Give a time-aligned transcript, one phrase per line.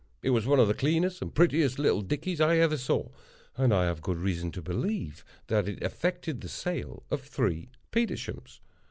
[0.23, 3.09] It was one of the cleanest and prettiest little dickeys I ever saw;
[3.55, 8.61] and I have good reason to believe that it effected the sale of three Petershams.